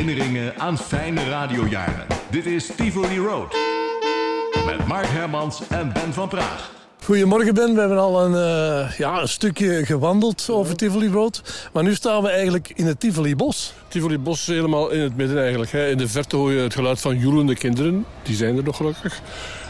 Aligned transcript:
Herinneringen 0.00 0.58
aan 0.58 0.78
fijne 0.78 1.28
radiojaren. 1.28 2.06
Dit 2.30 2.46
is 2.46 2.66
Tivoli 2.76 3.18
Road. 3.18 3.56
Met 4.66 4.86
Mark 4.86 5.06
Hermans 5.06 5.68
en 5.68 5.92
Ben 5.92 6.12
van 6.12 6.28
Praag. 6.28 6.79
Goedemorgen 7.10 7.54
Ben, 7.54 7.74
we 7.74 7.80
hebben 7.80 7.98
al 7.98 8.24
een, 8.24 8.32
uh, 8.32 8.98
ja, 8.98 9.20
een 9.20 9.28
stukje 9.28 9.84
gewandeld 9.86 10.46
over 10.50 10.76
Tivoli 10.76 11.08
Road. 11.08 11.42
Maar 11.72 11.82
nu 11.82 11.94
staan 11.94 12.22
we 12.22 12.28
eigenlijk 12.28 12.72
in 12.74 12.86
het 12.86 13.00
Tivoli 13.00 13.36
Bos. 13.36 13.72
Tivoli 13.88 14.18
Bos 14.18 14.46
helemaal 14.46 14.90
in 14.90 15.00
het 15.00 15.16
midden 15.16 15.38
eigenlijk. 15.40 15.70
Hè. 15.70 15.88
In 15.88 15.98
de 15.98 16.08
verte 16.08 16.36
hoor 16.36 16.52
je 16.52 16.60
het 16.60 16.74
geluid 16.74 17.00
van 17.00 17.18
joelende 17.18 17.54
kinderen. 17.54 18.04
Die 18.22 18.36
zijn 18.36 18.56
er 18.56 18.62
nog 18.62 18.76
gelukkig. 18.76 19.20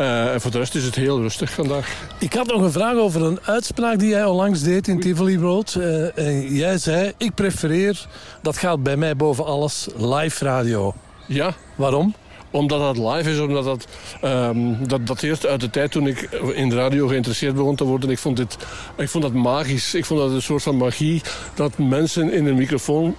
Uh, 0.00 0.32
en 0.32 0.40
voor 0.40 0.50
de 0.50 0.58
rest 0.58 0.74
is 0.74 0.84
het 0.84 0.94
heel 0.94 1.20
rustig 1.20 1.50
vandaag. 1.50 1.92
Ik 2.18 2.32
had 2.32 2.46
nog 2.46 2.62
een 2.62 2.72
vraag 2.72 2.96
over 2.96 3.22
een 3.22 3.38
uitspraak 3.42 3.98
die 3.98 4.08
jij 4.08 4.24
onlangs 4.24 4.62
deed 4.62 4.88
in 4.88 5.00
Tivoli 5.00 5.38
Road. 5.38 5.74
Uh, 5.78 6.18
en 6.18 6.54
jij 6.54 6.78
zei, 6.78 7.12
ik 7.16 7.34
prefereer, 7.34 8.06
dat 8.42 8.56
gaat 8.56 8.82
bij 8.82 8.96
mij 8.96 9.16
boven 9.16 9.44
alles, 9.44 9.88
live 9.96 10.44
radio. 10.44 10.94
Ja. 11.26 11.54
Waarom? 11.74 12.14
Omdat 12.52 12.80
dat 12.80 13.14
live 13.14 13.30
is, 13.30 13.38
omdat 13.38 13.64
dat, 13.64 13.86
um, 14.24 14.88
dat 14.88 15.06
dateert 15.06 15.46
uit 15.46 15.60
de 15.60 15.70
tijd 15.70 15.90
toen 15.90 16.06
ik 16.06 16.20
in 16.54 16.68
de 16.68 16.74
radio 16.74 17.06
geïnteresseerd 17.06 17.54
begon 17.54 17.76
te 17.76 17.84
worden. 17.84 18.10
Ik 18.10 18.18
vond, 18.18 18.36
dit, 18.36 18.56
ik 18.96 19.08
vond 19.08 19.24
dat 19.24 19.32
magisch. 19.32 19.94
Ik 19.94 20.04
vond 20.04 20.20
dat 20.20 20.30
een 20.30 20.42
soort 20.42 20.62
van 20.62 20.76
magie 20.76 21.22
dat 21.54 21.78
mensen 21.78 22.32
in 22.32 22.46
een 22.46 22.54
microfoon 22.54 23.14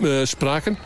uh, 0.00 0.24
spraken. 0.24 0.78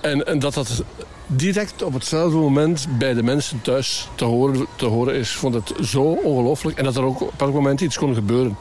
En, 0.00 0.26
en 0.26 0.38
dat 0.38 0.54
dat 0.54 0.82
direct 1.26 1.82
op 1.82 1.92
hetzelfde 1.92 2.36
moment 2.36 2.86
bij 2.98 3.14
de 3.14 3.22
mensen 3.22 3.60
thuis 3.62 4.08
te 4.14 4.24
horen, 4.24 4.66
te 4.76 4.86
horen 4.86 5.14
is. 5.14 5.30
Ik 5.30 5.38
vond 5.38 5.54
het 5.54 5.72
zo 5.82 6.02
ongelooflijk. 6.02 6.78
En 6.78 6.84
dat 6.84 6.96
er 6.96 7.04
ook 7.04 7.20
op 7.20 7.40
elk 7.40 7.52
moment 7.52 7.80
iets 7.80 7.98
kon 7.98 8.14
gebeuren. 8.14 8.56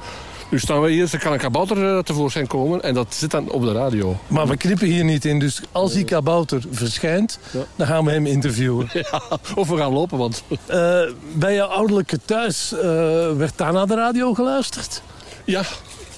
Nu 0.51 0.59
staan 0.59 0.81
we 0.81 0.89
hier, 0.89 1.09
er 1.11 1.19
kan 1.19 1.33
een 1.33 1.39
kabouter 1.39 2.03
tevoorschijn 2.03 2.47
komen 2.47 2.83
en 2.83 2.93
dat 2.93 3.13
zit 3.13 3.31
dan 3.31 3.49
op 3.49 3.63
de 3.63 3.71
radio. 3.71 4.19
Maar 4.27 4.47
we 4.47 4.57
knippen 4.57 4.87
hier 4.87 5.03
niet 5.03 5.25
in, 5.25 5.39
dus 5.39 5.61
als 5.71 5.93
die 5.93 6.05
kabouter 6.05 6.61
verschijnt, 6.71 7.39
ja. 7.51 7.59
dan 7.75 7.87
gaan 7.87 8.05
we 8.05 8.11
hem 8.11 8.25
interviewen. 8.25 8.89
Ja, 9.11 9.21
of 9.55 9.67
we 9.67 9.77
gaan 9.77 9.91
lopen, 9.91 10.17
want... 10.17 10.43
Uh, 10.49 11.01
bij 11.33 11.55
jouw 11.55 11.67
ouderlijke 11.67 12.19
thuis, 12.25 12.73
uh, 12.73 12.81
werd 13.31 13.57
daar 13.57 13.73
naar 13.73 13.87
de 13.87 13.95
radio 13.95 14.33
geluisterd? 14.33 15.01
Ja, 15.45 15.63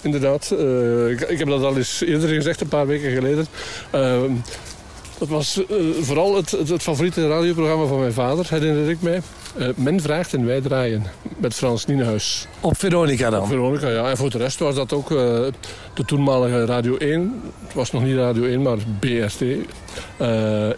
inderdaad. 0.01 0.51
Uh, 0.53 1.09
ik, 1.09 1.21
ik, 1.21 1.39
heb 1.39 1.47
dat 1.47 1.63
al 1.63 1.77
eens 1.77 2.01
eerder 2.01 2.29
gezegd, 2.29 2.61
een 2.61 2.67
paar 2.67 2.87
weken 2.87 3.11
geleden. 3.11 3.47
Dat 5.17 5.27
was 5.27 5.57
uh, 5.57 5.93
vooral 6.01 6.35
het, 6.35 6.51
het, 6.51 6.69
het, 6.69 6.81
favoriete 6.81 7.27
radioprogramma 7.27 7.85
van 7.85 7.99
mijn 7.99 8.13
vader, 8.13 8.45
herinner 8.49 8.89
ik 8.89 9.01
mij. 9.01 9.21
Uh, 9.57 9.67
Men 9.75 10.01
vraagt 10.01 10.33
en 10.33 10.45
wij 10.45 10.61
draaien, 10.61 11.03
met 11.37 11.53
Frans 11.53 11.85
Nienhuis. 11.85 12.47
Op 12.59 12.77
Veronica 12.77 13.29
dan? 13.29 13.41
Op 13.41 13.47
Veronica, 13.47 13.89
ja. 13.89 14.09
En 14.09 14.17
voor 14.17 14.29
de 14.29 14.37
rest 14.37 14.59
was 14.59 14.75
dat 14.75 14.93
ook 14.93 15.11
uh, 15.11 15.17
de 15.93 16.05
toenmalige 16.05 16.65
Radio 16.65 16.97
1. 16.97 17.41
Het 17.63 17.73
was 17.73 17.91
nog 17.91 18.03
niet 18.03 18.15
Radio 18.15 18.43
1, 18.43 18.61
maar 18.61 18.77
BRT 18.99 19.41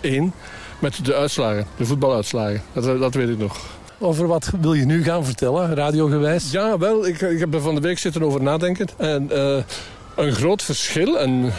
1. 0.02 0.34
Met 0.80 1.06
de 1.06 1.16
uitslagen, 1.16 1.66
de 1.78 1.86
voetbaluitslagen. 1.86 2.62
Dat, 2.74 3.00
dat 3.00 3.14
weet 3.14 3.30
ik 3.30 3.38
nog. 3.38 3.58
Over 4.00 4.28
wat 4.28 4.52
wil 4.62 4.74
je 4.74 4.86
nu 4.86 5.04
gaan 5.04 5.26
vertellen, 5.26 5.76
radiogewijs? 5.76 6.52
Ja, 6.52 6.78
wel, 6.78 7.08
ik, 7.08 7.22
ik 7.22 7.40
heb 7.40 7.54
er 7.54 7.62
van 7.62 7.76
de 7.76 7.82
week 7.82 7.98
zitten 7.98 8.24
over 8.24 8.42
nadenken. 8.42 8.88
En 8.98 9.30
een 10.16 10.32
groot 10.32 10.64
verschil. 10.64 11.20
En 11.20 11.54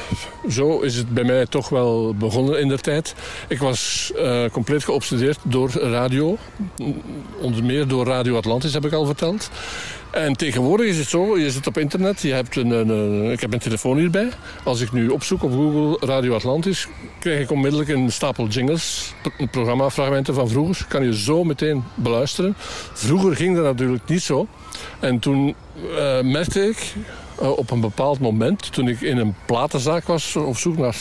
zo 0.51 0.81
is 0.81 0.97
het 0.97 1.15
bij 1.15 1.25
mij 1.25 1.47
toch 1.47 1.69
wel 1.69 2.15
begonnen 2.15 2.61
in 2.61 2.69
de 2.69 2.79
tijd. 2.79 3.15
Ik 3.49 3.59
was 3.59 4.13
uh, 4.17 4.45
compleet 4.53 4.85
geobsedeerd 4.85 5.39
door 5.43 5.71
radio. 5.71 6.37
Onder 7.41 7.65
meer 7.65 7.89
door 7.89 8.07
Radio 8.07 8.37
Atlantis, 8.37 8.73
heb 8.73 8.85
ik 8.85 8.93
al 8.93 9.07
verteld. 9.07 9.51
En 10.11 10.37
tegenwoordig 10.37 10.87
is 10.87 10.99
het 10.99 11.09
zo, 11.09 11.39
je 11.39 11.51
zit 11.51 11.67
op 11.67 11.79
internet, 11.79 12.21
je 12.21 12.33
hebt 12.33 12.57
een, 12.57 12.71
een, 12.71 13.31
ik 13.31 13.41
heb 13.41 13.53
een 13.53 13.59
telefoon 13.59 13.97
hierbij. 13.97 14.29
Als 14.65 14.81
ik 14.81 14.93
nu 14.93 15.09
opzoek 15.09 15.43
op 15.43 15.53
Google 15.53 16.07
Radio 16.07 16.35
Atlantis, 16.35 16.89
krijg 17.19 17.41
ik 17.41 17.51
onmiddellijk 17.51 17.91
een 17.91 18.13
stapel 18.13 18.47
jingles, 18.47 19.15
programmafragmenten 19.51 20.35
van 20.35 20.49
vroeger. 20.49 20.87
Kan 20.89 21.05
je 21.05 21.19
zo 21.19 21.45
meteen 21.45 21.85
beluisteren. 21.95 22.55
Vroeger 22.93 23.37
ging 23.37 23.57
dat 23.57 23.65
natuurlijk 23.65 24.09
niet 24.09 24.23
zo. 24.23 24.47
En 25.01 25.19
toen 25.19 25.55
uh, 25.91 26.21
merkte 26.21 26.69
ik, 26.69 26.95
uh, 27.43 27.59
op 27.59 27.71
een 27.71 27.81
bepaald 27.81 28.21
moment, 28.21 28.73
toen 28.73 28.89
ik 28.89 29.01
in 29.01 29.19
een 29.19 29.35
platenzaak 29.47 30.07
was 30.07 30.37
op 30.37 30.57
zoek 30.57 30.77
naar 30.77 30.97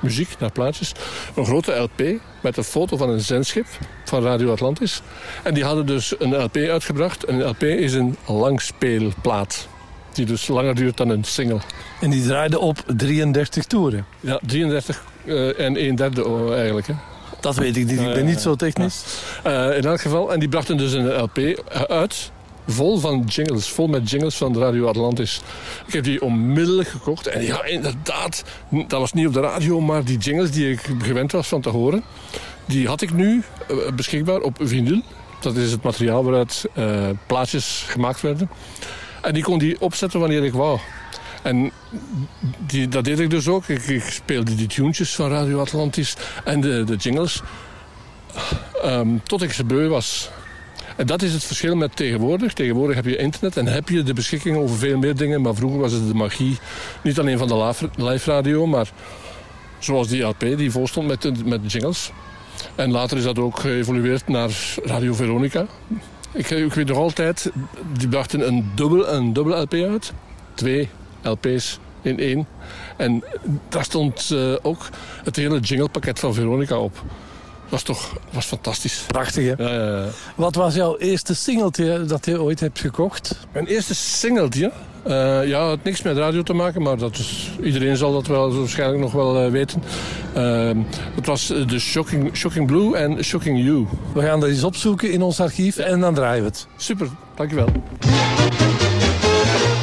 muziek, 0.00 0.28
naar 0.38 0.52
plaatjes, 0.52 0.92
een 1.34 1.44
grote 1.44 1.72
LP 1.72 2.02
met 2.40 2.56
een 2.56 2.64
foto 2.64 2.96
van 2.96 3.08
een 3.08 3.20
zendschip 3.20 3.66
van 4.04 4.22
Radio 4.22 4.52
Atlantis. 4.52 5.02
En 5.42 5.54
die 5.54 5.64
hadden 5.64 5.86
dus 5.86 6.14
een 6.18 6.42
LP 6.42 6.56
uitgebracht. 6.56 7.28
Een 7.28 7.48
LP 7.48 7.62
is 7.62 7.92
een 7.92 8.16
langspeelplaat. 8.26 9.68
Die 10.12 10.26
dus 10.26 10.48
langer 10.48 10.74
duurt 10.74 10.96
dan 10.96 11.08
een 11.08 11.24
single. 11.24 11.60
En 12.00 12.10
die 12.10 12.22
draaide 12.22 12.58
op 12.58 12.84
33 12.96 13.64
toeren? 13.64 14.06
Ja, 14.20 14.40
33 14.46 15.04
uh, 15.24 15.60
en 15.60 15.84
een 15.84 15.94
derde 15.94 16.26
oh, 16.26 16.54
eigenlijk. 16.54 16.86
Hè. 16.86 16.94
Dat 17.40 17.56
weet 17.56 17.76
ik 17.76 17.86
niet, 17.86 18.00
ik 18.00 18.14
ben 18.14 18.24
niet 18.24 18.40
zo 18.40 18.54
technisch. 18.54 19.02
Uh, 19.46 19.76
in 19.76 19.84
elk 19.84 20.00
geval, 20.00 20.32
en 20.32 20.40
die 20.40 20.48
brachten 20.48 20.76
dus 20.76 20.92
een 20.92 21.20
LP 21.20 21.62
uit 21.88 22.30
vol 22.70 22.98
van 22.98 23.24
jingles, 23.24 23.68
vol 23.68 23.86
met 23.86 24.10
jingles 24.10 24.36
van 24.36 24.58
Radio 24.58 24.86
Atlantis. 24.86 25.40
Ik 25.86 25.92
heb 25.92 26.04
die 26.04 26.22
onmiddellijk 26.22 26.88
gekocht. 26.88 27.26
En 27.26 27.42
ja, 27.42 27.64
inderdaad, 27.64 28.44
dat 28.70 29.00
was 29.00 29.12
niet 29.12 29.26
op 29.26 29.32
de 29.32 29.40
radio, 29.40 29.80
maar 29.80 30.04
die 30.04 30.18
jingles 30.18 30.50
die 30.50 30.70
ik 30.70 30.80
gewend 30.98 31.32
was 31.32 31.48
van 31.48 31.60
te 31.60 31.68
horen, 31.68 32.02
die 32.64 32.86
had 32.86 33.00
ik 33.00 33.12
nu 33.12 33.42
uh, 33.70 33.76
beschikbaar 33.94 34.40
op 34.40 34.56
vinyl. 34.60 35.02
Dat 35.40 35.56
is 35.56 35.70
het 35.70 35.82
materiaal 35.82 36.24
waaruit 36.24 36.64
uh, 36.78 37.08
plaatjes 37.26 37.84
gemaakt 37.86 38.20
werden. 38.20 38.50
En 39.22 39.34
die 39.34 39.42
kon 39.42 39.58
die 39.58 39.80
opzetten 39.80 40.20
wanneer 40.20 40.44
ik 40.44 40.52
wou. 40.52 40.78
En 41.42 41.70
die, 42.66 42.88
dat 42.88 43.04
deed 43.04 43.18
ik 43.18 43.30
dus 43.30 43.48
ook. 43.48 43.68
Ik, 43.68 43.82
ik, 43.82 44.02
speelde 44.02 44.54
die 44.54 44.66
tunes 44.66 45.14
van 45.14 45.30
Radio 45.30 45.60
Atlantis 45.60 46.16
en 46.44 46.60
de, 46.60 46.84
de 46.84 46.96
jingles. 46.96 47.42
Um, 48.84 49.22
tot 49.22 49.42
ik 49.42 49.52
ze 49.52 49.64
beu 49.64 49.88
was. 49.88 50.30
En 50.96 51.06
dat 51.06 51.22
is 51.22 51.32
het 51.32 51.44
verschil 51.44 51.76
met 51.76 51.96
tegenwoordig. 51.96 52.52
Tegenwoordig 52.52 52.96
heb 52.96 53.04
je 53.04 53.16
internet 53.16 53.56
en 53.56 53.66
heb 53.66 53.88
je 53.88 54.02
de 54.02 54.14
beschikking 54.14 54.56
over 54.56 54.76
veel 54.76 54.98
meer 54.98 55.16
dingen. 55.16 55.40
Maar 55.40 55.54
vroeger 55.54 55.80
was 55.80 55.92
het 55.92 56.08
de 56.08 56.14
magie, 56.14 56.58
niet 57.02 57.18
alleen 57.18 57.38
van 57.38 57.48
de 57.48 57.88
live 57.96 58.30
radio, 58.30 58.66
maar 58.66 58.90
zoals 59.78 60.08
die 60.08 60.22
LP 60.22 60.40
die 60.40 60.70
vol 60.70 60.86
stond 60.86 61.06
met, 61.06 61.46
met 61.46 61.72
jingles. 61.72 62.12
En 62.74 62.90
later 62.90 63.16
is 63.16 63.24
dat 63.24 63.38
ook 63.38 63.60
geëvolueerd 63.60 64.28
naar 64.28 64.50
Radio 64.84 65.14
Veronica. 65.14 65.66
Ik, 66.32 66.50
ik 66.50 66.72
weet 66.72 66.86
nog 66.86 66.96
altijd, 66.96 67.50
die 67.98 68.08
brachten 68.08 68.46
een 68.46 68.70
dubbel, 68.74 69.08
een 69.08 69.32
dubbel 69.32 69.62
LP 69.62 69.72
uit. 69.72 70.12
Twee 70.54 70.88
LP's 71.22 71.78
in 72.02 72.18
één. 72.18 72.46
En 72.96 73.24
daar 73.68 73.84
stond 73.84 74.30
uh, 74.32 74.54
ook 74.62 74.88
het 75.24 75.36
hele 75.36 75.60
jinglepakket 75.60 76.18
van 76.18 76.34
Veronica 76.34 76.78
op 76.78 77.02
was 77.70 77.82
toch 77.82 78.16
was 78.30 78.46
fantastisch. 78.46 79.04
Prachtig, 79.06 79.56
hè? 79.56 79.64
Ja, 79.64 79.72
ja, 79.72 80.02
ja. 80.02 80.08
Wat 80.34 80.54
was 80.54 80.74
jouw 80.74 80.96
eerste 80.96 81.34
singeltje 81.34 82.04
dat 82.04 82.26
je 82.26 82.42
ooit 82.42 82.60
hebt 82.60 82.78
gekocht? 82.78 83.36
Mijn 83.52 83.66
eerste 83.66 83.94
singeltje? 83.94 84.72
Uh, 85.06 85.12
ja, 85.48 85.60
het 85.60 85.68
had 85.68 85.84
niks 85.84 86.02
met 86.02 86.16
radio 86.16 86.42
te 86.42 86.52
maken, 86.52 86.82
maar 86.82 86.96
dat 86.96 87.18
is, 87.18 87.50
iedereen 87.62 87.96
zal 87.96 88.12
dat 88.12 88.26
wel 88.26 88.54
waarschijnlijk 88.58 89.00
nog 89.00 89.12
wel 89.12 89.44
uh, 89.44 89.50
weten. 89.50 89.82
Uh, 90.36 90.70
dat 91.14 91.26
was 91.26 91.46
de 91.46 91.78
Shocking, 91.78 92.36
Shocking 92.36 92.66
Blue 92.66 92.96
en 92.96 93.24
Shocking 93.24 93.64
You. 93.64 93.86
We 94.14 94.22
gaan 94.22 94.40
dat 94.40 94.48
eens 94.48 94.64
opzoeken 94.64 95.12
in 95.12 95.22
ons 95.22 95.40
archief 95.40 95.76
en 95.76 96.00
dan 96.00 96.14
draaien 96.14 96.42
we 96.42 96.48
het. 96.48 96.66
Super, 96.76 97.08
dankjewel. 97.34 97.68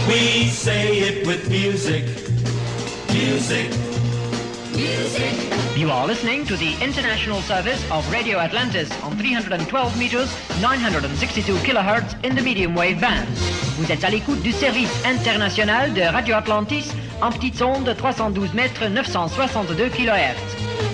We 0.08 0.50
say 0.54 0.88
it 0.88 1.26
with 1.26 1.50
music. 1.50 2.04
Music. 3.14 3.87
You 4.78 5.90
are 5.90 6.06
listening 6.06 6.46
to 6.46 6.56
the 6.56 6.76
international 6.84 7.42
service 7.42 7.84
of 7.90 8.08
Radio 8.12 8.38
Atlantis 8.38 8.92
on 9.02 9.18
312 9.18 9.98
meters, 9.98 10.30
962 10.62 11.58
kilohertz 11.64 12.16
in 12.24 12.36
the 12.36 12.44
medium 12.44 12.76
wave 12.76 13.00
band. 13.00 13.28
Vous 13.78 13.92
êtes 13.92 14.04
à 14.04 14.12
l'écoute 14.12 14.40
du 14.44 14.52
service 14.52 14.92
international 15.04 15.94
de 15.94 16.02
Radio 16.02 16.36
Atlantis 16.36 16.92
en 17.22 17.32
petite 17.32 17.56
sonde 17.58 17.92
312 17.98 18.54
mètres, 18.54 18.88
962 18.88 19.90
kilohertz. 19.90 20.40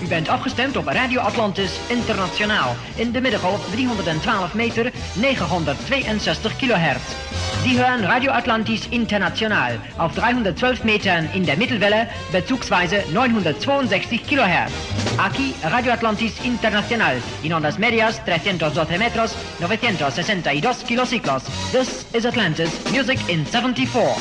U 0.02 0.08
bent 0.08 0.30
afgestemd 0.30 0.78
op 0.78 0.88
Radio 0.88 1.20
Atlantis 1.20 1.72
Internationaal 1.90 2.76
in 2.96 3.12
de 3.12 3.22
middengolf 3.22 3.70
312 3.72 4.54
meter, 4.54 4.92
962 5.16 6.56
kilohertz. 6.56 7.33
Sie 7.64 7.80
hören 7.80 8.04
Radio 8.04 8.34
Atlantis 8.34 8.88
International 8.88 9.80
auf 9.98 10.14
312 10.16 10.84
Metern 10.84 11.30
in 11.34 11.46
der 11.46 11.56
Mittelwelle 11.56 12.08
bezugsweise 12.34 13.04
962 13.14 14.28
kHz. 14.28 14.70
Aquí 15.18 15.56
Radio 15.64 15.94
Atlantis 15.94 16.34
Internacional 16.44 17.22
in 17.42 17.54
ondas 17.54 17.78
medias 17.78 18.22
312 18.26 18.98
metros 18.98 19.34
962 19.62 20.86
kilociclos. 20.86 21.44
This 21.72 22.06
is 22.12 22.26
Atlantis 22.26 22.70
Music 22.92 23.20
in 23.30 23.46
74. 23.46 24.14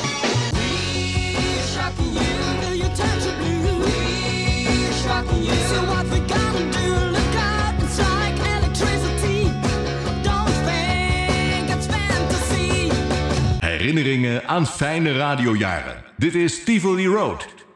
Herinneringen 13.93 14.47
aan 14.47 14.67
fijne 14.67 15.11
radiojaren. 15.11 16.03
Dit 16.17 16.35
is 16.35 16.63
Tivoli 16.63 17.07
Road. 17.07 17.62